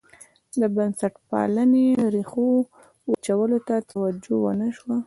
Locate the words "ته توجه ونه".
3.67-4.67